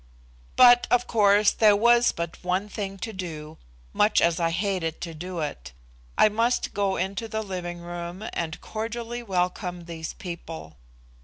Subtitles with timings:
[0.55, 3.59] But, of course, there was but one thing to do,
[3.93, 5.73] much as I hated to do it.
[6.17, 10.77] I must go into the living room and cordially welcome these people.